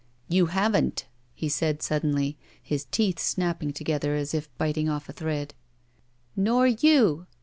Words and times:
"You 0.27 0.47
haven't," 0.47 1.05
he 1.35 1.47
said, 1.47 1.83
suddenly, 1.83 2.35
his 2.59 2.85
teeth 2.89 3.19
snapping 3.19 3.71
together 3.71 4.15
as 4.15 4.33
if 4.33 4.49
biting 4.57 4.87
ofif 4.87 5.09
a 5.09 5.13
thread. 5.13 5.53
"Nor 6.35 6.65
you!" 6.65 7.27